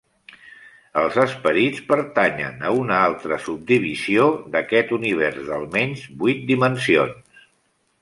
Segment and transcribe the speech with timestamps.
[1.01, 4.27] Els esperits pertanyen a una altra subdivisió
[4.57, 7.43] d'aquest univers d'almenys vuit dimensions.